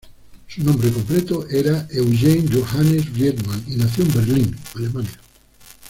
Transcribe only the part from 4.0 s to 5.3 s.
en Berlín, Alemania.